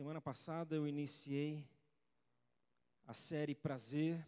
[0.00, 1.62] Semana passada eu iniciei
[3.06, 4.26] a série Prazer,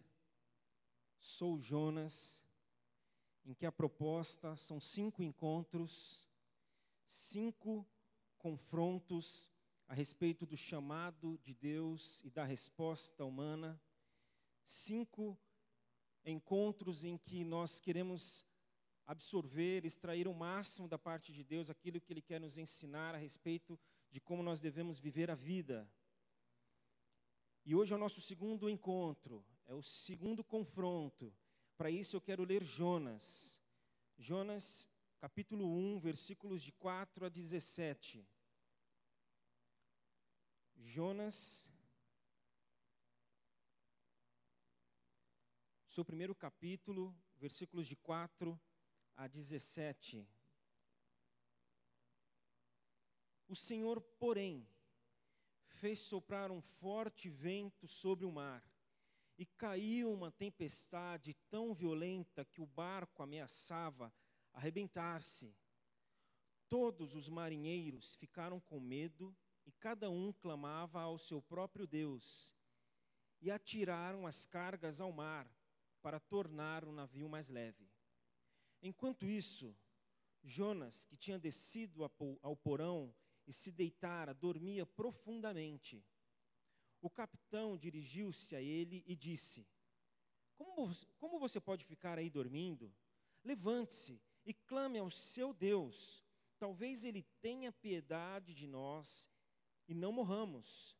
[1.18, 2.44] Sou Jonas,
[3.42, 6.28] em que a proposta são cinco encontros,
[7.06, 7.88] cinco
[8.36, 9.50] confrontos
[9.88, 13.80] a respeito do chamado de Deus e da resposta humana,
[14.66, 15.38] cinco
[16.22, 18.44] encontros em que nós queremos
[19.06, 23.18] absorver, extrair o máximo da parte de Deus, aquilo que Ele quer nos ensinar a
[23.18, 23.80] respeito
[24.12, 25.90] de como nós devemos viver a vida.
[27.64, 31.34] E hoje é o nosso segundo encontro, é o segundo confronto.
[31.78, 33.58] Para isso eu quero ler Jonas.
[34.18, 34.86] Jonas,
[35.18, 38.28] capítulo 1, versículos de 4 a 17.
[40.76, 41.72] Jonas,
[45.88, 48.60] seu primeiro capítulo, versículos de 4
[49.16, 50.28] a 17.
[53.48, 54.66] O Senhor, porém,
[55.66, 58.62] fez soprar um forte vento sobre o mar,
[59.38, 64.12] e caiu uma tempestade tão violenta que o barco ameaçava
[64.52, 65.54] arrebentar-se.
[66.68, 72.54] Todos os marinheiros ficaram com medo e cada um clamava ao seu próprio Deus,
[73.40, 75.50] e atiraram as cargas ao mar
[76.00, 77.90] para tornar o navio mais leve.
[78.80, 79.76] Enquanto isso,
[80.42, 82.04] Jonas, que tinha descido
[82.42, 83.14] ao porão
[83.46, 86.04] e se deitara, dormia profundamente.
[87.00, 89.66] O capitão dirigiu-se a ele e disse:
[90.62, 92.94] como, como você pode ficar aí dormindo?
[93.42, 96.24] Levante-se e clame ao seu Deus.
[96.58, 99.28] Talvez ele tenha piedade de nós
[99.88, 100.96] e não morramos.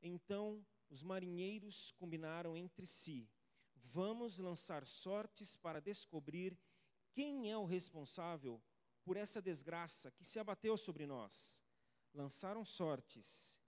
[0.00, 3.28] Então os marinheiros combinaram entre si:
[3.74, 6.56] Vamos lançar sortes para descobrir
[7.12, 8.62] quem é o responsável
[9.06, 11.62] por essa desgraça que se abateu sobre nós?
[12.12, 13.60] Lançaram sortes,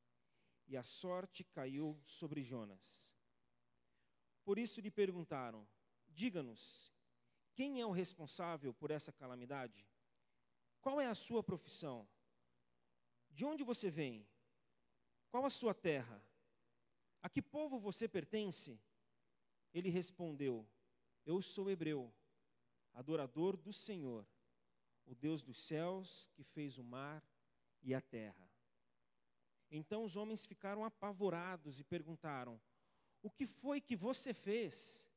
[0.67, 3.17] e a sorte caiu sobre Jonas.
[4.45, 5.65] Por isso lhe perguntaram:
[6.09, 6.93] Diga-nos,
[7.55, 9.87] quem é o responsável por essa calamidade?
[10.81, 12.09] Qual é a sua profissão?
[13.31, 14.27] De onde você vem?
[15.31, 16.21] Qual a sua terra?
[17.23, 18.81] A que povo você pertence?
[19.73, 20.69] Ele respondeu:
[21.25, 22.13] Eu sou hebreu
[22.93, 24.27] adorador do Senhor,
[25.09, 27.25] o Deus dos céus que fez o mar
[27.83, 28.49] e a terra.
[29.71, 32.61] Então os homens ficaram apavorados e perguntaram:
[33.23, 35.09] O que foi que você fez?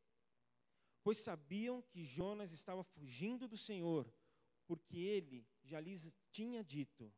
[1.03, 4.11] Pois sabiam que Jonas estava fugindo do Senhor,
[4.65, 7.13] porque ele já lhes tinha dito.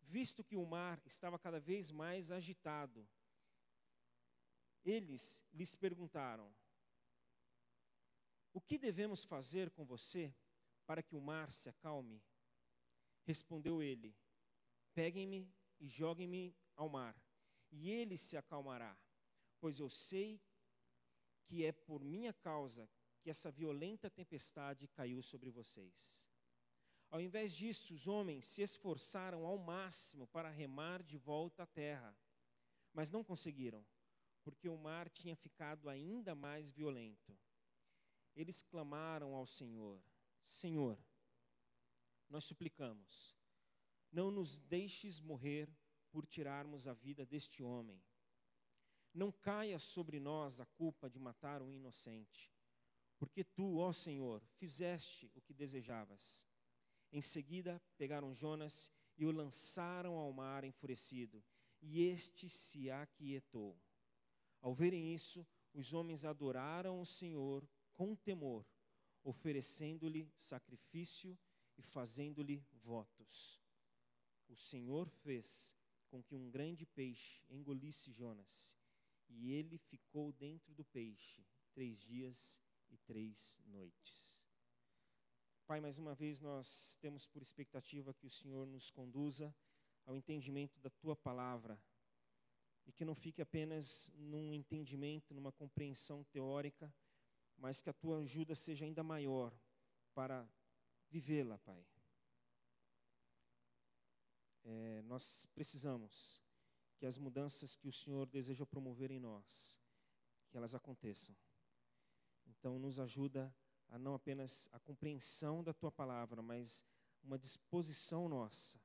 [0.00, 3.08] Visto que o mar estava cada vez mais agitado,
[4.84, 6.52] eles lhes perguntaram:
[8.52, 10.34] o que devemos fazer com você
[10.86, 12.22] para que o mar se acalme?
[13.24, 14.14] Respondeu ele:
[14.94, 17.16] Peguem-me e joguem-me ao mar,
[17.70, 18.96] e ele se acalmará,
[19.60, 20.40] pois eu sei
[21.44, 22.88] que é por minha causa
[23.20, 26.28] que essa violenta tempestade caiu sobre vocês.
[27.10, 32.16] Ao invés disso, os homens se esforçaram ao máximo para remar de volta à terra,
[32.92, 33.84] mas não conseguiram,
[34.42, 37.38] porque o mar tinha ficado ainda mais violento
[38.34, 40.00] eles clamaram ao Senhor:
[40.42, 40.98] Senhor,
[42.28, 43.36] nós suplicamos,
[44.10, 45.68] não nos deixes morrer
[46.10, 48.02] por tirarmos a vida deste homem.
[49.14, 52.50] Não caia sobre nós a culpa de matar um inocente,
[53.18, 56.46] porque tu, ó Senhor, fizeste o que desejavas.
[57.10, 61.44] Em seguida, pegaram Jonas e o lançaram ao mar enfurecido,
[61.80, 63.78] e este se aquietou.
[64.60, 68.66] Ao verem isso, os homens adoraram o Senhor com temor,
[69.22, 71.38] oferecendo-lhe sacrifício
[71.76, 73.60] e fazendo-lhe votos.
[74.48, 75.76] O Senhor fez
[76.08, 78.76] com que um grande peixe engolisse Jonas,
[79.28, 82.60] e ele ficou dentro do peixe três dias
[82.90, 84.38] e três noites.
[85.66, 89.54] Pai, mais uma vez nós temos por expectativa que o Senhor nos conduza
[90.04, 91.80] ao entendimento da tua palavra
[92.84, 96.92] e que não fique apenas num entendimento, numa compreensão teórica,
[97.62, 99.56] mas que a tua ajuda seja ainda maior
[100.12, 100.44] para
[101.08, 101.86] vivê-la, Pai.
[104.64, 106.42] É, nós precisamos
[106.96, 109.78] que as mudanças que o Senhor deseja promover em nós,
[110.50, 111.36] que elas aconteçam.
[112.48, 113.54] Então, nos ajuda
[113.88, 116.84] a não apenas a compreensão da tua palavra, mas
[117.22, 118.76] uma disposição nossa,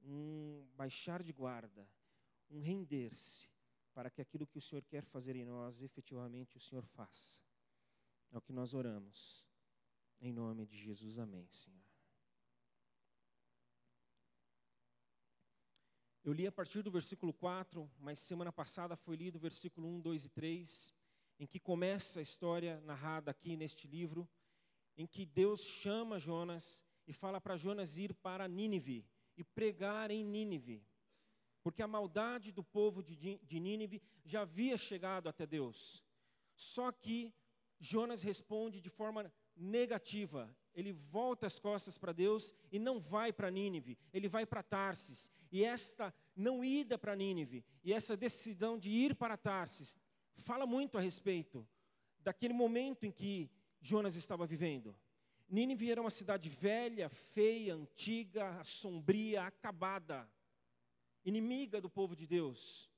[0.00, 1.86] um baixar de guarda,
[2.48, 3.46] um render-se
[3.92, 7.45] para que aquilo que o Senhor quer fazer em nós, efetivamente o Senhor faça.
[8.30, 9.46] É o que nós oramos.
[10.20, 11.84] Em nome de Jesus, amém, Senhor.
[16.24, 20.00] Eu li a partir do versículo 4, mas semana passada foi lido o versículo 1,
[20.00, 20.94] 2 e 3,
[21.38, 24.28] em que começa a história narrada aqui neste livro,
[24.96, 29.06] em que Deus chama Jonas e fala para Jonas ir para Nínive
[29.36, 30.84] e pregar em Nínive,
[31.62, 36.02] porque a maldade do povo de Nínive já havia chegado até Deus.
[36.56, 37.32] Só que
[37.78, 40.54] Jonas responde de forma negativa.
[40.74, 45.30] Ele volta as costas para Deus e não vai para Nínive, ele vai para Tarsis.
[45.50, 49.98] E esta não ida para Nínive e essa decisão de ir para Tarsis
[50.34, 51.66] fala muito a respeito
[52.20, 53.50] daquele momento em que
[53.80, 54.94] Jonas estava vivendo.
[55.48, 60.28] Nínive era uma cidade velha, feia, antiga, sombria, acabada,
[61.24, 62.90] inimiga do povo de Deus.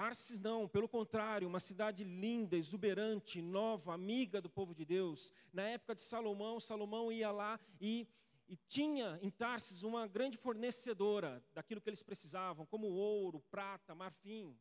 [0.00, 5.32] Tarsis não, pelo contrário, uma cidade linda, exuberante, nova, amiga do povo de Deus.
[5.52, 8.06] Na época de Salomão, Salomão ia lá e,
[8.48, 14.56] e tinha em Tarsis uma grande fornecedora daquilo que eles precisavam, como ouro, prata, marfim.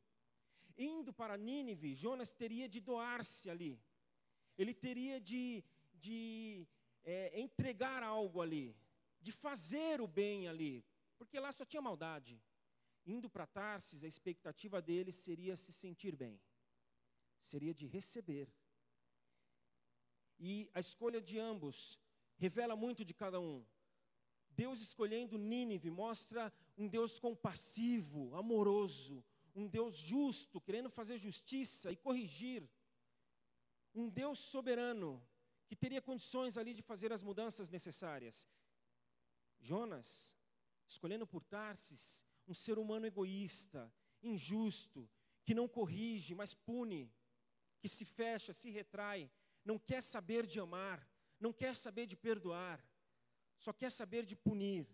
[0.75, 3.80] Indo para Nínive, Jonas teria de doar-se ali.
[4.57, 5.63] Ele teria de,
[5.94, 6.66] de
[7.04, 8.75] é, entregar algo ali,
[9.22, 10.84] de fazer o bem ali,
[11.16, 12.42] porque lá só tinha maldade.
[13.07, 16.38] Indo para Tarsis, a expectativa dele seria se sentir bem,
[17.42, 18.54] seria de receber.
[20.38, 21.98] E a escolha de ambos
[22.36, 23.65] revela muito de cada um.
[24.50, 29.24] Deus escolhendo Nínive mostra um Deus compassivo, amoroso,
[29.56, 32.69] um Deus justo, querendo fazer justiça e corrigir.
[33.95, 35.25] Um Deus soberano,
[35.65, 38.48] que teria condições ali de fazer as mudanças necessárias.
[39.60, 40.38] Jonas,
[40.86, 43.91] escolhendo por Tarsis, um ser humano egoísta,
[44.23, 45.09] injusto,
[45.45, 47.11] que não corrige, mas pune,
[47.79, 49.29] que se fecha, se retrai,
[49.63, 51.07] não quer saber de amar,
[51.39, 52.83] não quer saber de perdoar,
[53.57, 54.88] só quer saber de punir.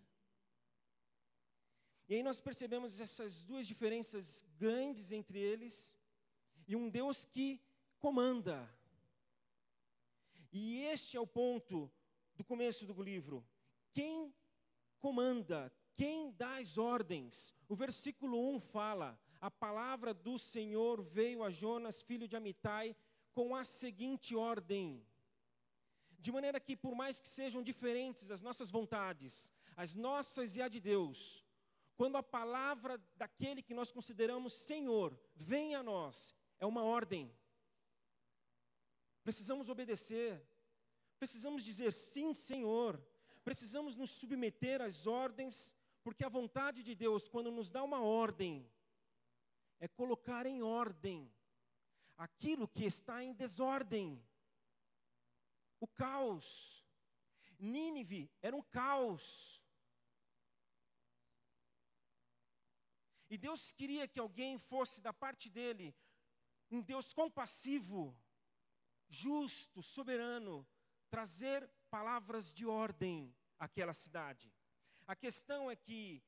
[2.07, 5.95] E aí nós percebemos essas duas diferenças grandes entre eles
[6.67, 7.61] e um Deus que
[7.99, 8.69] comanda.
[10.51, 11.91] E este é o ponto
[12.35, 13.45] do começo do livro.
[13.93, 14.33] Quem
[14.99, 17.53] comanda, quem dá as ordens?
[17.67, 22.95] O versículo 1 fala: A palavra do Senhor veio a Jonas, filho de Amitai,
[23.33, 25.05] com a seguinte ordem.
[26.17, 30.67] De maneira que, por mais que sejam diferentes as nossas vontades, as nossas e a
[30.67, 31.43] de Deus,
[31.95, 37.31] quando a palavra daquele que nós consideramos Senhor vem a nós, é uma ordem.
[39.23, 40.41] Precisamos obedecer,
[41.19, 43.01] precisamos dizer sim, Senhor,
[43.43, 48.69] precisamos nos submeter às ordens porque a vontade de Deus, quando nos dá uma ordem,
[49.79, 51.33] é colocar em ordem
[52.17, 54.21] aquilo que está em desordem.
[55.79, 56.85] O caos.
[57.57, 59.63] Nínive era um caos.
[63.29, 65.95] E Deus queria que alguém fosse da parte dele,
[66.69, 68.15] um Deus compassivo,
[69.09, 70.67] justo, soberano,
[71.09, 74.52] trazer palavras de ordem àquela cidade.
[75.05, 76.23] A questão é que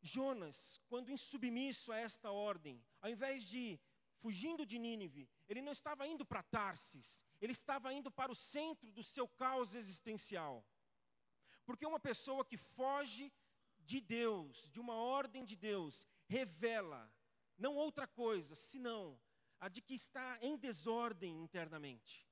[0.00, 3.80] Jonas, quando insubmisso a esta ordem, ao invés de
[4.18, 8.90] fugindo de Nínive, ele não estava indo para Tarsis, ele estava indo para o centro
[8.90, 10.64] do seu caos existencial.
[11.64, 13.32] Porque uma pessoa que foge
[13.78, 17.10] de Deus, de uma ordem de Deus, revela
[17.56, 19.18] não outra coisa, senão
[19.58, 22.25] a de que está em desordem internamente.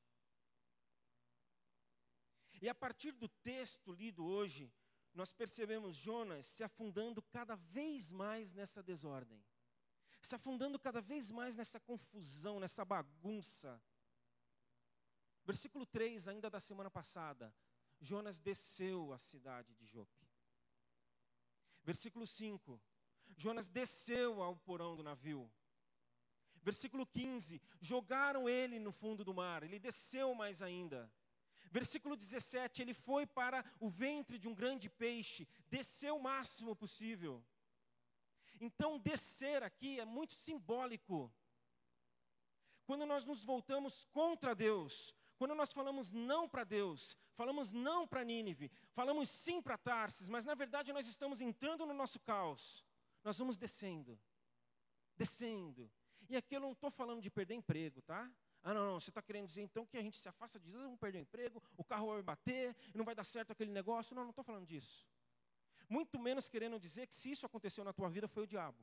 [2.61, 4.73] E a partir do texto lido hoje,
[5.14, 9.44] nós percebemos Jonas se afundando cada vez mais nessa desordem,
[10.20, 13.80] se afundando cada vez mais nessa confusão, nessa bagunça.
[15.44, 17.54] Versículo 3, ainda da semana passada,
[18.00, 20.26] Jonas desceu à cidade de Jope.
[21.82, 22.80] Versículo 5,
[23.37, 25.50] Jonas desceu ao porão do navio.
[26.62, 31.12] Versículo 15, jogaram ele no fundo do mar, ele desceu mais ainda.
[31.71, 37.44] Versículo 17: Ele foi para o ventre de um grande peixe, desceu o máximo possível.
[38.61, 41.33] Então, descer aqui é muito simbólico.
[42.87, 48.25] Quando nós nos voltamos contra Deus, quando nós falamos não para Deus, falamos não para
[48.25, 52.85] Nínive, falamos sim para Tarsis, mas na verdade nós estamos entrando no nosso caos,
[53.23, 54.18] nós vamos descendo,
[55.16, 55.90] descendo.
[56.28, 58.30] E aqui eu não estou falando de perder emprego, tá?
[58.66, 60.83] Ah, não, não, você está querendo dizer então que a gente se afasta de Deus,
[60.83, 64.16] vamos perder o emprego, o carro vai bater, não vai dar certo aquele negócio.
[64.16, 65.06] Não, não estou falando disso.
[65.87, 68.78] Muito menos querendo dizer que se isso aconteceu na tua vida foi o diabo.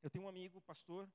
[0.00, 1.10] Eu tenho um amigo, pastor,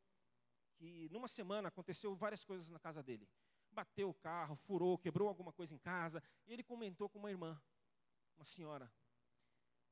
[0.75, 3.29] que numa semana aconteceu várias coisas na casa dele.
[3.71, 7.57] Bateu o carro, furou, quebrou alguma coisa em casa, e ele comentou com uma irmã,
[8.35, 8.91] uma senhora.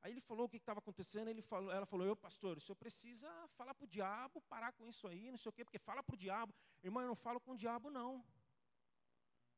[0.05, 2.75] Aí ele falou o que estava acontecendo, ele falou, ela falou, eu pastor, o senhor
[2.75, 6.03] precisa falar para o diabo, parar com isso aí, não sei o quê, porque fala
[6.03, 6.53] para o diabo.
[6.83, 8.23] Irmão, eu não falo com o diabo, não.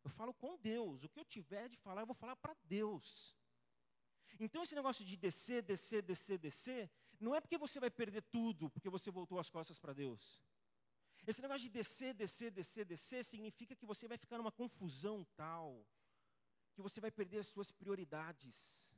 [0.06, 1.04] Eu falo com Deus.
[1.04, 3.36] O que eu tiver de falar, eu vou falar para Deus.
[4.40, 6.90] Então esse negócio de descer, descer, descer, descer,
[7.20, 10.42] não é porque você vai perder tudo, porque você voltou as costas para Deus.
[11.26, 15.86] Esse negócio de descer, descer, descer, descer, significa que você vai ficar numa confusão tal,
[16.74, 18.96] que você vai perder as suas prioridades.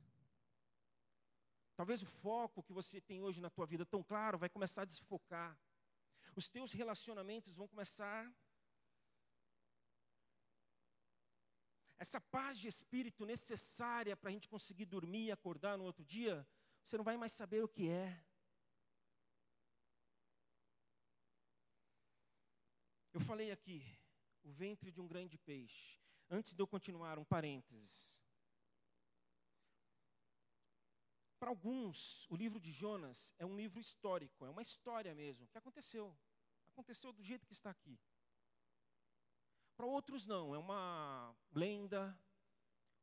[1.80, 4.84] Talvez o foco que você tem hoje na tua vida tão claro vai começar a
[4.84, 5.58] desfocar.
[6.36, 8.30] Os teus relacionamentos vão começar
[11.98, 16.46] essa paz de espírito necessária para a gente conseguir dormir e acordar no outro dia,
[16.84, 18.22] você não vai mais saber o que é.
[23.14, 23.82] Eu falei aqui,
[24.44, 25.98] o ventre de um grande peixe.
[26.28, 28.19] Antes de eu continuar, um parênteses.
[31.40, 35.56] Para alguns, o livro de Jonas é um livro histórico, é uma história mesmo, que
[35.56, 36.14] aconteceu.
[36.66, 37.98] Aconteceu do jeito que está aqui.
[39.74, 42.14] Para outros, não, é uma lenda,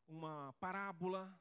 [0.07, 1.35] uma parábola,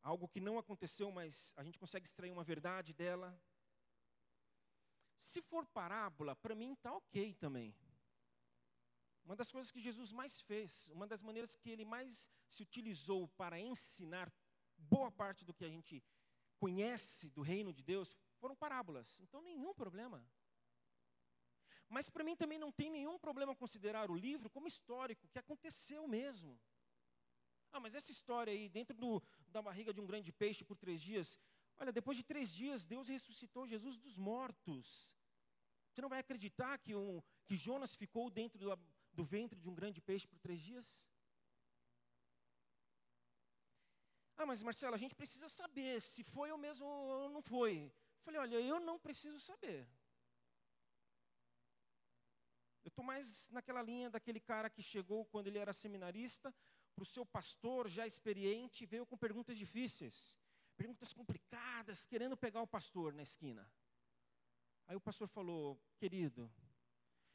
[0.00, 3.36] algo que não aconteceu, mas a gente consegue extrair uma verdade dela.
[5.16, 7.74] Se for parábola, para mim está ok também.
[9.24, 13.26] Uma das coisas que Jesus mais fez, uma das maneiras que ele mais se utilizou
[13.26, 14.30] para ensinar
[14.80, 16.02] boa parte do que a gente
[16.58, 19.20] conhece do reino de Deus foram parábolas.
[19.20, 20.24] Então, nenhum problema.
[21.88, 26.06] Mas para mim também não tem nenhum problema considerar o livro como histórico, que aconteceu
[26.06, 26.58] mesmo.
[27.72, 31.00] Ah, mas essa história aí, dentro do, da barriga de um grande peixe por três
[31.00, 31.38] dias,
[31.78, 35.16] olha, depois de três dias, Deus ressuscitou Jesus dos mortos.
[35.90, 38.78] Você não vai acreditar que, um, que Jonas ficou dentro do,
[39.12, 41.08] do ventre de um grande peixe por três dias?
[44.40, 47.92] Ah, mas Marcelo, a gente precisa saber se foi ou mesmo ou não foi.
[47.92, 49.86] Eu falei, olha, eu não preciso saber.
[52.82, 56.54] Eu estou mais naquela linha daquele cara que chegou quando ele era seminarista,
[56.94, 60.38] para o seu pastor já experiente, veio com perguntas difíceis,
[60.74, 63.70] perguntas complicadas, querendo pegar o pastor na esquina.
[64.86, 66.50] Aí o pastor falou: Querido,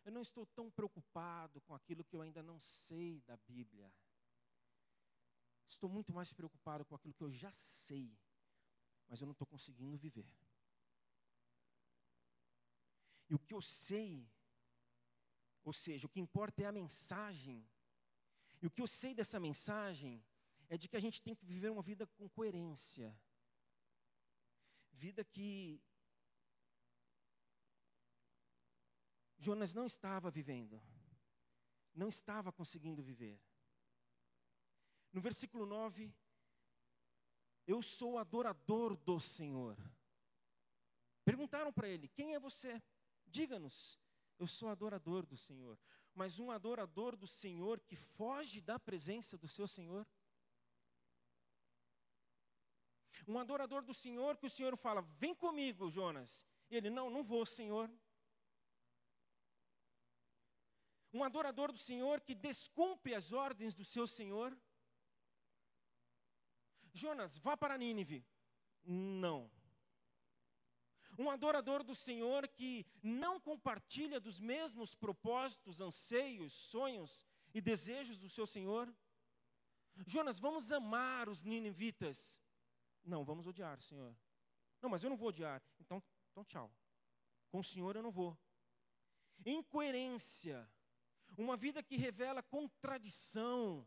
[0.04, 3.94] eu não estou tão preocupado com aquilo que eu ainda não sei da Bíblia.
[5.68, 8.18] Estou muito mais preocupado com aquilo que eu já sei,
[9.08, 10.28] mas eu não estou conseguindo viver.
[13.30, 14.30] E o que eu sei,
[15.64, 17.68] ou seja, o que importa é a mensagem.
[18.62, 20.24] E o que eu sei dessa mensagem
[20.70, 23.18] é de que a gente tem que viver uma vida com coerência.
[24.94, 25.82] Vida que
[29.38, 30.82] Jonas não estava vivendo,
[31.94, 33.40] não estava conseguindo viver.
[35.16, 36.14] No versículo 9,
[37.66, 39.78] eu sou adorador do Senhor.
[41.24, 42.84] Perguntaram para ele: Quem é você?
[43.26, 43.98] Diga-nos.
[44.38, 45.80] Eu sou adorador do Senhor.
[46.14, 50.06] Mas um adorador do Senhor que foge da presença do seu Senhor?
[53.26, 56.46] Um adorador do Senhor que o Senhor fala: Vem comigo, Jonas.
[56.70, 57.90] E ele: Não, não vou, Senhor.
[61.14, 64.54] Um adorador do Senhor que descumpre as ordens do seu Senhor?
[66.96, 68.26] Jonas, vá para Nínive.
[68.86, 69.52] Não.
[71.18, 78.30] Um adorador do Senhor que não compartilha dos mesmos propósitos, anseios, sonhos e desejos do
[78.30, 78.94] seu Senhor.
[80.08, 82.42] Jonas, vamos amar os ninivitas.
[83.04, 84.16] Não, vamos odiar, Senhor.
[84.82, 85.62] Não, mas eu não vou odiar.
[85.80, 86.72] Então, então tchau.
[87.50, 88.38] Com o Senhor eu não vou.
[89.46, 90.70] Incoerência.
[91.38, 93.86] Uma vida que revela contradição,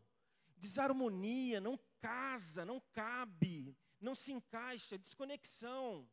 [0.57, 6.09] desarmonia, não casa, não cabe, não se encaixa, desconexão.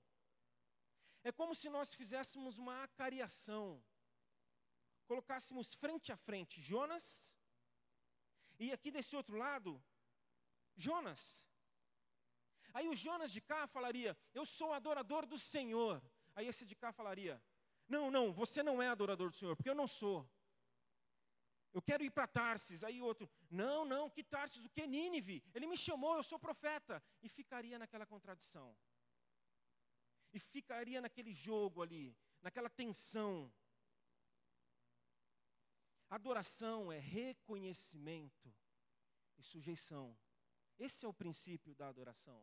[1.25, 3.83] É como se nós fizéssemos uma acariação,
[5.07, 7.37] colocássemos frente a frente Jonas,
[8.59, 9.83] e aqui desse outro lado,
[10.75, 11.47] Jonas.
[12.73, 16.03] Aí o Jonas de cá falaria: Eu sou adorador do Senhor.
[16.35, 17.43] Aí esse de cá falaria:
[17.89, 20.29] Não, não, você não é adorador do Senhor, porque eu não sou.
[21.77, 22.83] Eu quero ir para Tarsis.
[22.83, 25.45] Aí outro, não, não, que Tarsis, o que Nínive?
[25.55, 27.03] Ele me chamou, eu sou profeta.
[27.23, 28.75] E ficaria naquela contradição.
[30.33, 33.53] E ficaria naquele jogo ali, naquela tensão.
[36.09, 38.51] Adoração é reconhecimento
[39.37, 40.17] e sujeição.
[40.79, 42.43] Esse é o princípio da adoração.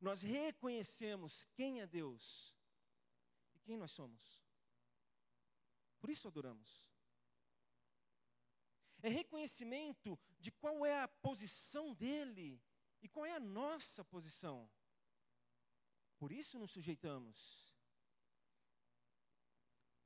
[0.00, 2.52] Nós reconhecemos quem é Deus
[3.54, 4.42] e quem nós somos.
[6.00, 6.84] Por isso adoramos
[9.02, 12.60] é reconhecimento de qual é a posição dele
[13.02, 14.68] E qual é a nossa posição?
[16.18, 17.76] Por isso nos sujeitamos.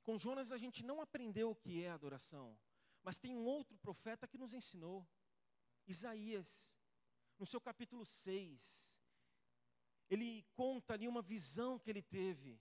[0.02, 2.58] Com Jonas a gente não aprendeu o que é adoração,
[3.02, 5.08] mas tem um outro profeta que nos ensinou.
[5.86, 6.78] Isaías,
[7.38, 8.98] no seu capítulo 6,
[10.08, 12.60] ele conta ali uma visão que ele teve.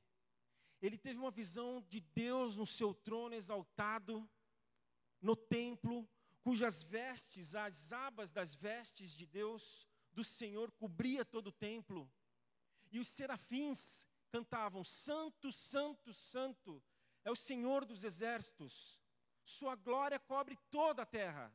[0.81, 4.29] Ele teve uma visão de Deus no seu trono exaltado,
[5.21, 6.07] no templo,
[6.50, 12.12] cujas vestes, as abas das vestes de Deus, do Senhor, cobria todo o templo.
[12.91, 16.82] E os serafins cantavam: Santo, Santo, Santo
[17.24, 19.00] é o Senhor dos exércitos,
[19.46, 21.53] Sua glória cobre toda a terra.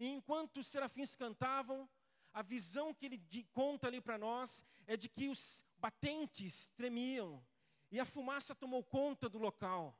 [0.00, 1.86] E enquanto os serafins cantavam,
[2.32, 3.20] a visão que ele
[3.52, 7.44] conta ali para nós é de que os batentes tremiam
[7.90, 9.94] e a fumaça tomou conta do local.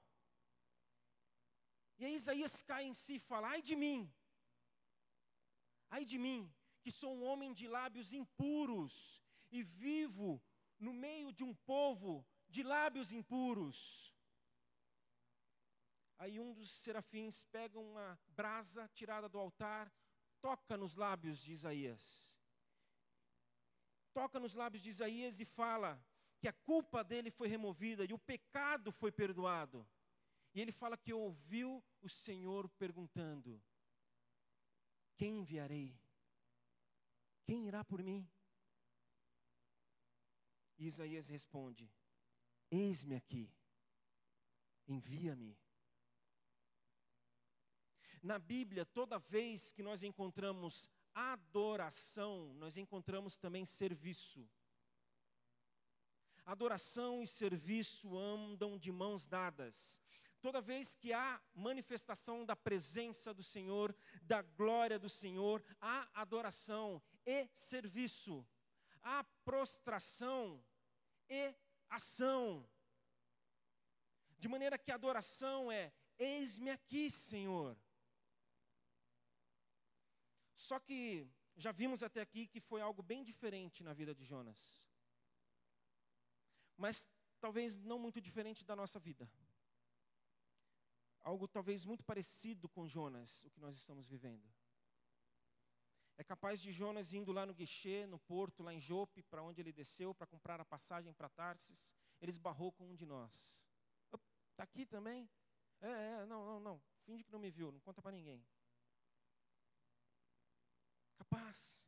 [1.98, 4.12] E aí Isaías cai em si e fala: Ai de mim,
[5.90, 10.42] ai de mim, que sou um homem de lábios impuros e vivo
[10.78, 14.12] no meio de um povo de lábios impuros.
[16.18, 19.92] Aí um dos serafins pega uma brasa tirada do altar,
[20.40, 22.40] toca nos lábios de Isaías.
[24.12, 26.04] Toca nos lábios de Isaías e fala
[26.38, 29.86] que a culpa dele foi removida e o pecado foi perdoado.
[30.54, 33.62] E ele fala que ouviu o Senhor perguntando:
[35.16, 35.98] Quem enviarei?
[37.44, 38.28] Quem irá por mim?
[40.78, 41.90] E Isaías responde:
[42.70, 43.50] Eis-me aqui,
[44.86, 45.56] envia-me.
[48.22, 54.48] Na Bíblia, toda vez que nós encontramos adoração, nós encontramos também serviço.
[56.44, 60.00] Adoração e serviço andam de mãos dadas.
[60.42, 67.00] Toda vez que há manifestação da presença do Senhor, da glória do Senhor, há adoração
[67.24, 68.44] e serviço.
[69.00, 70.60] Há prostração
[71.28, 71.54] e
[71.88, 72.68] ação.
[74.36, 77.78] De maneira que a adoração é: eis-me aqui, Senhor.
[80.56, 84.88] Só que já vimos até aqui que foi algo bem diferente na vida de Jonas.
[86.76, 87.06] Mas
[87.40, 89.30] talvez não muito diferente da nossa vida.
[91.22, 94.46] Algo talvez muito parecido com Jonas, o que nós estamos vivendo.
[96.18, 99.60] É capaz de Jonas indo lá no guichê, no porto, lá em Jope, para onde
[99.60, 103.66] ele desceu para comprar a passagem para Tarsis, ele esbarrou com um de nós.
[104.52, 105.28] Está aqui também?
[105.80, 106.82] É, é, não, não, não.
[107.04, 108.44] Finge que não me viu, não conta para ninguém.
[111.16, 111.84] Capaz.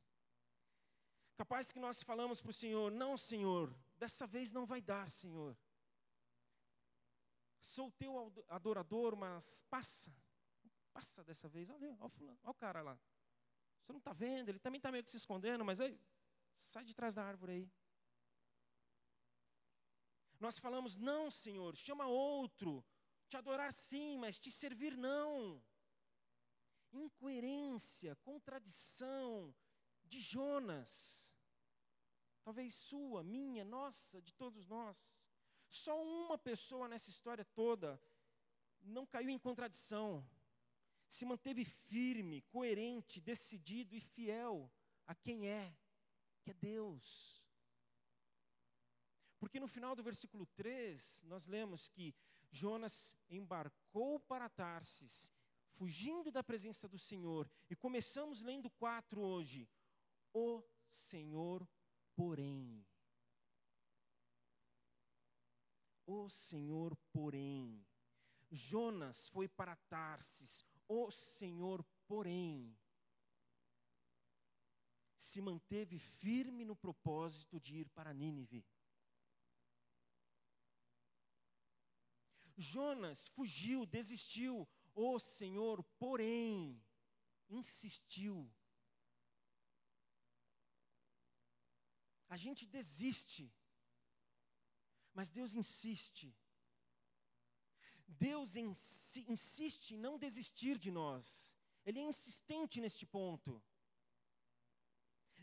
[1.36, 5.56] Capaz que nós falamos para o Senhor: Não, Senhor, dessa vez não vai dar, Senhor.
[7.64, 8.12] Sou teu
[8.48, 10.14] adorador, mas passa.
[10.92, 11.70] Passa dessa vez.
[11.70, 12.98] Olha, olha o, fulano, olha o cara lá.
[13.80, 15.98] Você não está vendo, ele também está meio que se escondendo, mas aí,
[16.56, 17.70] sai de trás da árvore aí.
[20.38, 22.84] Nós falamos, não, Senhor, chama outro.
[23.28, 25.62] Te adorar sim, mas te servir não
[26.92, 29.54] incoerência, contradição
[30.04, 31.34] de Jonas.
[32.42, 35.23] Talvez sua, minha, nossa, de todos nós.
[35.68, 38.00] Só uma pessoa nessa história toda
[38.80, 40.26] não caiu em contradição.
[41.08, 44.70] Se manteve firme, coerente, decidido e fiel
[45.06, 45.74] a quem é,
[46.42, 47.42] que é Deus.
[49.38, 52.14] Porque no final do versículo 3, nós lemos que
[52.50, 55.32] Jonas embarcou para Tarsis
[55.74, 57.50] fugindo da presença do Senhor.
[57.68, 59.68] E começamos lendo quatro hoje.
[60.32, 61.68] O Senhor,
[62.14, 62.84] porém.
[66.06, 67.84] O Senhor, porém.
[68.50, 70.64] Jonas foi para Tarsis.
[70.86, 72.76] O Senhor, porém,
[75.16, 78.64] se manteve firme no propósito de ir para Nínive.
[82.56, 86.80] Jonas fugiu, desistiu, o Senhor, porém,
[87.48, 88.48] insistiu.
[92.28, 93.52] A gente desiste,
[95.14, 96.36] mas Deus insiste.
[98.06, 101.56] Deus insiste em não desistir de nós.
[101.86, 103.62] Ele é insistente neste ponto.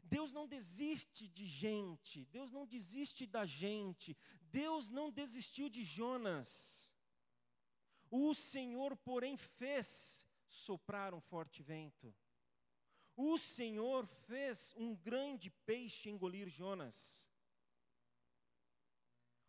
[0.03, 6.91] Deus não desiste de gente, Deus não desiste da gente, Deus não desistiu de Jonas.
[8.09, 12.13] O Senhor, porém, fez soprar um forte vento.
[13.15, 17.30] O Senhor fez um grande peixe engolir Jonas.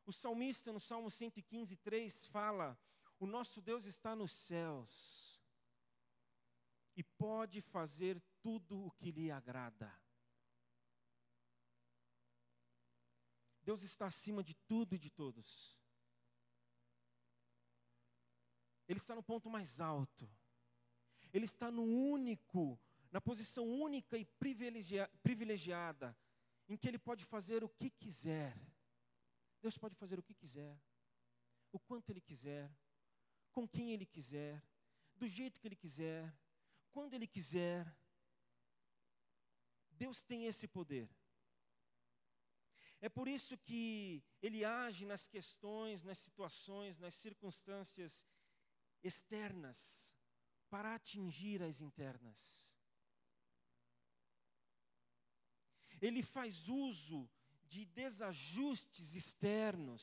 [0.04, 2.78] O salmista, no Salmo 115, 3, fala:
[3.18, 5.40] O nosso Deus está nos céus
[6.96, 9.92] e pode fazer tudo o que lhe agrada.
[13.62, 15.78] Deus está acima de tudo e de todos.
[18.88, 20.28] Ele está no ponto mais alto.
[21.32, 22.78] Ele está no único,
[23.10, 24.24] na posição única e
[25.22, 26.16] privilegiada,
[26.68, 28.54] em que ele pode fazer o que quiser.
[29.62, 30.76] Deus pode fazer o que quiser,
[31.70, 32.68] o quanto ele quiser,
[33.52, 34.60] com quem ele quiser,
[35.14, 36.34] do jeito que ele quiser,
[36.90, 37.96] quando ele quiser.
[39.90, 41.08] Deus tem esse poder.
[43.00, 48.26] É por isso que ele age nas questões, nas situações, nas circunstâncias
[49.02, 50.16] externas,
[50.68, 52.74] para atingir as internas.
[56.00, 57.30] Ele faz uso
[57.72, 60.02] de desajustes externos,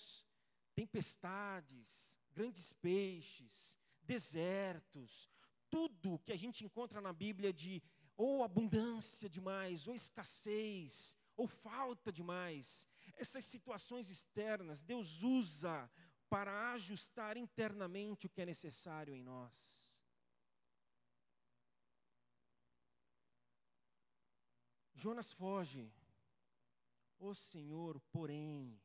[0.74, 5.30] tempestades, grandes peixes, desertos,
[5.70, 7.74] tudo que a gente encontra na Bíblia de
[8.18, 12.88] ou abundância demais, ou escassez, ou falta demais.
[13.16, 15.90] Essas situações externas, Deus usa
[16.28, 19.58] para ajustar internamente o que é necessário em nós.
[24.96, 25.90] Jonas foge.
[27.20, 28.82] O Senhor, porém,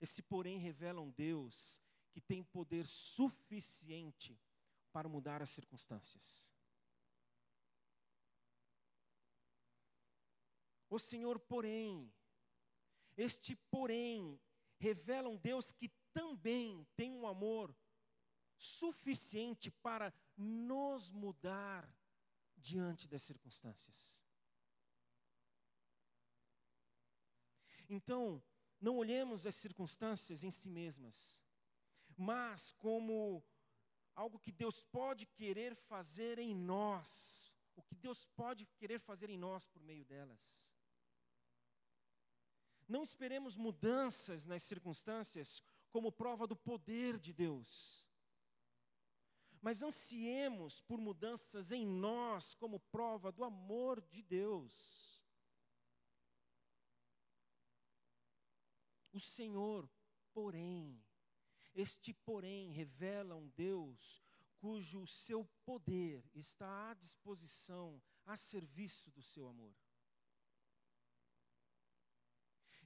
[0.00, 4.40] esse porém revela um Deus que tem poder suficiente
[4.90, 6.50] para mudar as circunstâncias.
[10.88, 12.10] O Senhor, porém,
[13.16, 14.40] este porém
[14.78, 17.76] revela um Deus que também tem um amor
[18.56, 21.88] suficiente para nos mudar
[22.56, 24.27] diante das circunstâncias.
[27.88, 28.42] Então,
[28.80, 31.42] não olhemos as circunstâncias em si mesmas,
[32.16, 33.42] mas como
[34.14, 39.38] algo que Deus pode querer fazer em nós, o que Deus pode querer fazer em
[39.38, 40.72] nós por meio delas.
[42.88, 48.08] Não esperemos mudanças nas circunstâncias como prova do poder de Deus.
[49.60, 55.17] Mas ansiemos por mudanças em nós como prova do amor de Deus.
[59.18, 59.90] O Senhor,
[60.32, 61.04] porém,
[61.74, 64.22] este porém revela um Deus
[64.58, 69.74] cujo seu poder está à disposição, a serviço do seu amor.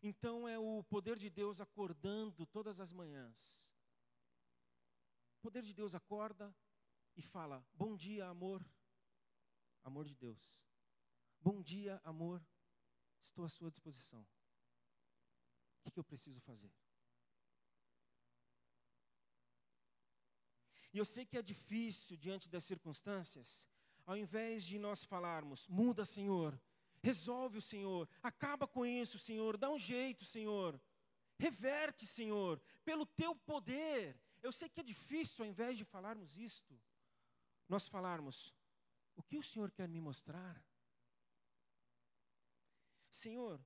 [0.03, 3.77] Então é o poder de Deus acordando todas as manhãs.
[5.37, 6.57] O poder de Deus acorda
[7.15, 8.67] e fala: Bom dia, amor.
[9.85, 10.59] Amor de Deus.
[11.39, 12.43] Bom dia, amor.
[13.21, 14.27] Estou à sua disposição.
[15.85, 16.73] O que eu preciso fazer?
[20.93, 23.69] E eu sei que é difícil diante das circunstâncias,
[24.05, 26.61] ao invés de nós falarmos, muda, Senhor,
[27.03, 30.81] Resolve o Senhor, acaba com isso, Senhor, dá um jeito, Senhor.
[31.37, 34.17] Reverte, Senhor, pelo teu poder.
[34.41, 36.81] Eu sei que é difícil, ao invés de falarmos isto,
[37.69, 38.55] nós falarmos:
[39.17, 40.65] o que o Senhor quer me mostrar?
[43.11, 43.61] Senhor,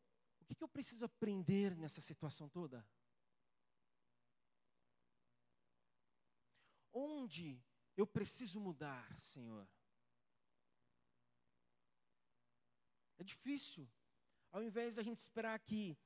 [0.49, 2.87] o que, eu preciso aprender nessa situação toda?
[6.93, 7.61] Onde
[7.97, 9.69] eu preciso mudar, Senhor?
[13.19, 13.89] É difícil.
[14.53, 15.99] Ao invés de a gente esperar que,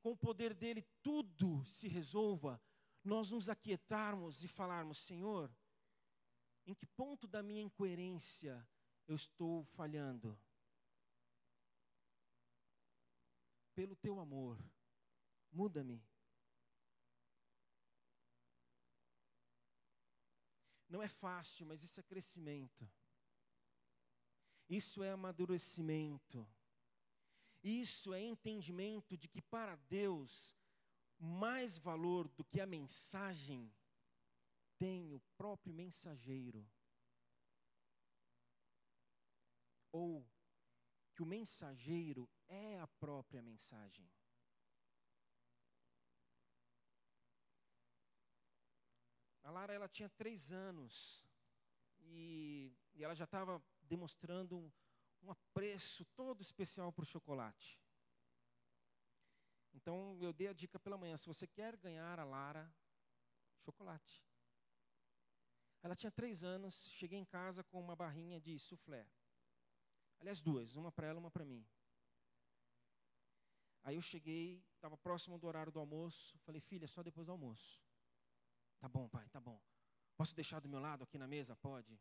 [0.00, 2.60] com o poder dele, tudo se resolva,
[3.02, 5.54] nós nos aquietarmos e falarmos: Senhor,
[6.66, 8.66] em que ponto da minha incoerência
[9.06, 10.38] eu estou falhando?
[13.74, 14.58] Pelo teu amor,
[15.50, 16.02] muda-me.
[20.88, 22.88] Não é fácil, mas isso é crescimento.
[24.68, 26.46] Isso é amadurecimento.
[27.62, 30.56] Isso é entendimento de que para Deus,
[31.18, 33.72] mais valor do que a mensagem
[34.78, 36.64] tem o próprio mensageiro.
[39.90, 40.26] Ou
[41.14, 44.10] que o mensageiro é a própria mensagem.
[49.44, 51.24] A Lara ela tinha três anos
[52.00, 54.72] e, e ela já estava demonstrando um,
[55.22, 57.80] um apreço todo especial para o chocolate.
[59.74, 62.72] Então eu dei a dica pela manhã: se você quer ganhar a Lara,
[63.64, 64.24] chocolate.
[65.82, 69.06] Ela tinha três anos, cheguei em casa com uma barrinha de soufflé.
[70.24, 71.62] Aliás, duas, uma para ela, uma para mim.
[73.82, 77.84] Aí eu cheguei, estava próximo do horário do almoço, falei, filha, só depois do almoço.
[78.78, 79.60] Tá bom, pai, tá bom.
[80.16, 81.54] Posso deixar do meu lado aqui na mesa?
[81.56, 82.00] Pode.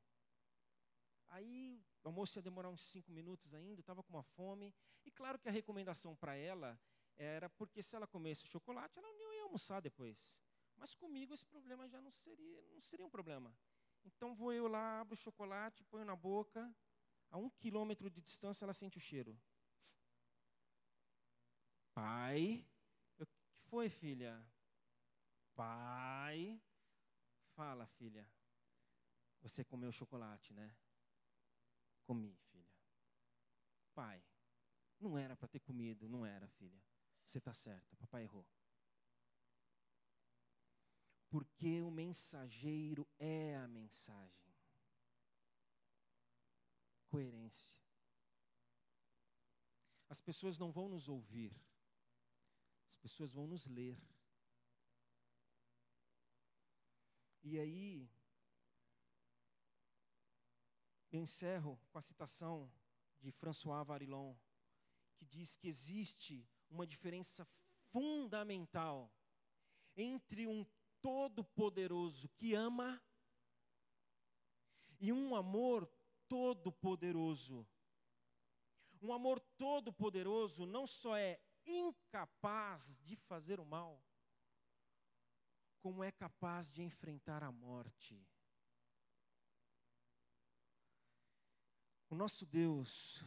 [1.27, 4.73] Aí o almoço ia demorar uns cinco minutos ainda, estava com uma fome.
[5.03, 6.79] E claro que a recomendação para ela
[7.17, 10.39] era porque se ela comesse o chocolate, ela não ia almoçar depois.
[10.77, 13.53] Mas comigo esse problema já não seria, não seria um problema.
[14.05, 16.73] Então vou eu lá, abro o chocolate, ponho na boca,
[17.33, 19.35] a um quilômetro de distância ela sente o cheiro.
[21.91, 22.63] Pai,
[23.17, 23.35] o que
[23.69, 24.33] foi, filha?
[25.55, 26.61] Pai,
[27.55, 28.29] fala, filha.
[29.41, 30.75] Você comeu chocolate, né?
[32.03, 32.71] Comi, filha.
[33.95, 34.23] Pai,
[34.99, 36.81] não era para ter comido, não era, filha.
[37.25, 38.45] Você está certa, papai errou.
[41.29, 44.52] Porque o mensageiro é a mensagem.
[47.13, 47.79] Coerência.
[50.09, 51.55] As pessoas não vão nos ouvir,
[52.87, 54.01] as pessoas vão nos ler.
[57.43, 58.09] E aí,
[61.11, 62.73] eu encerro com a citação
[63.21, 64.35] de François Varillon,
[65.15, 67.45] que diz que existe uma diferença
[67.91, 69.13] fundamental
[69.95, 70.65] entre um
[70.99, 72.99] todo-poderoso que ama
[74.99, 75.87] e um amor
[76.33, 77.63] todo-poderoso.
[78.99, 84.03] Um amor todo-poderoso não só é incapaz de fazer o mal,
[85.77, 88.19] como é capaz de enfrentar a morte.
[92.09, 93.23] O nosso Deus,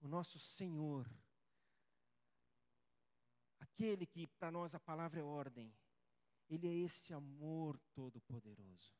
[0.00, 1.08] o nosso Senhor,
[3.60, 5.72] aquele que para nós a palavra é ordem,
[6.48, 8.92] ele é esse amor todo-poderoso.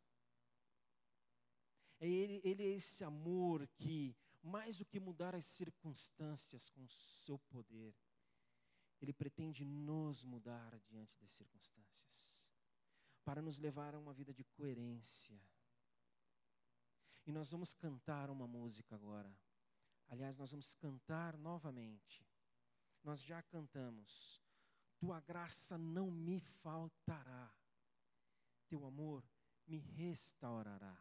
[2.00, 6.88] É ele, ele é esse amor que, mais do que mudar as circunstâncias com o
[6.88, 7.94] seu poder,
[9.00, 12.46] ele pretende nos mudar diante das circunstâncias,
[13.24, 15.40] para nos levar a uma vida de coerência.
[17.26, 19.36] E nós vamos cantar uma música agora.
[20.08, 22.26] Aliás, nós vamos cantar novamente.
[23.02, 24.42] Nós já cantamos
[24.98, 27.50] tua graça não me faltará,
[28.68, 29.24] teu amor
[29.66, 30.96] me restaurará.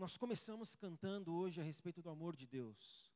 [0.00, 3.12] Nós começamos cantando hoje a respeito do amor de Deus.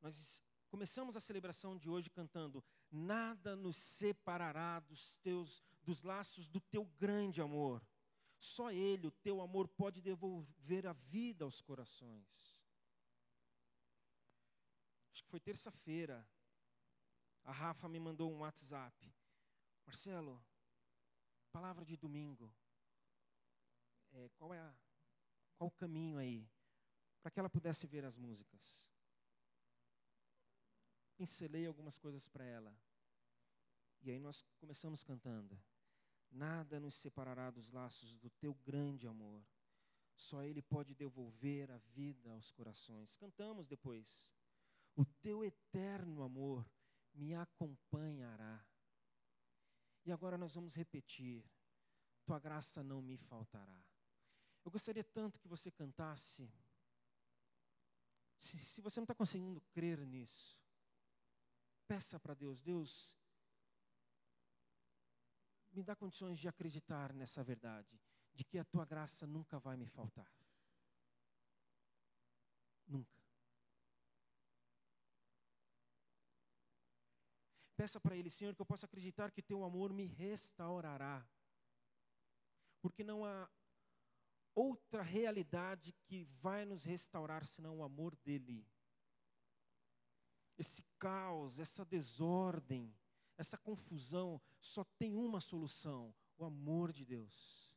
[0.00, 6.60] Nós começamos a celebração de hoje cantando: Nada nos separará dos teus dos laços do
[6.60, 7.84] teu grande amor.
[8.38, 12.60] Só ele, o teu amor pode devolver a vida aos corações
[15.20, 16.26] acho que foi terça-feira,
[17.44, 19.14] a Rafa me mandou um WhatsApp.
[19.84, 20.42] Marcelo,
[21.52, 22.50] palavra de domingo.
[24.12, 24.74] É, qual é a,
[25.60, 26.48] qual o caminho aí
[27.20, 28.90] para que ela pudesse ver as músicas?
[31.18, 32.74] Pincelei algumas coisas para ela.
[34.00, 35.62] E aí nós começamos cantando.
[36.30, 39.44] Nada nos separará dos laços do teu grande amor.
[40.14, 43.14] Só Ele pode devolver a vida aos corações.
[43.18, 44.34] Cantamos depois.
[44.96, 46.66] O teu eterno amor
[47.12, 48.64] me acompanhará.
[50.06, 51.44] E agora nós vamos repetir:
[52.24, 53.89] Tua graça não me faltará.
[54.64, 56.50] Eu gostaria tanto que você cantasse.
[58.38, 60.58] Se, se você não está conseguindo crer nisso,
[61.86, 63.16] peça para Deus: Deus,
[65.72, 68.00] me dá condições de acreditar nessa verdade,
[68.34, 70.30] de que a tua graça nunca vai me faltar.
[72.86, 73.20] Nunca.
[77.76, 81.26] Peça para Ele, Senhor, que eu possa acreditar que Teu amor me restaurará.
[82.82, 83.48] Porque não há
[84.54, 88.66] outra realidade que vai nos restaurar senão o amor dEle.
[90.58, 92.94] Esse caos, essa desordem,
[93.36, 97.74] essa confusão, só tem uma solução: o amor de Deus.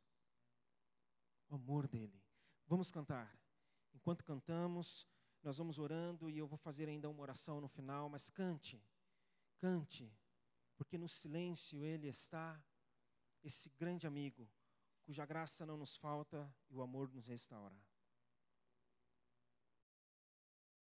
[1.48, 2.22] O amor dEle.
[2.66, 3.38] Vamos cantar.
[3.94, 5.06] Enquanto cantamos,
[5.42, 8.82] nós vamos orando e eu vou fazer ainda uma oração no final, mas cante.
[9.58, 10.12] Cante,
[10.76, 12.62] porque no silêncio Ele está,
[13.42, 14.48] esse grande amigo,
[15.04, 17.76] cuja graça não nos falta e o amor nos restaura.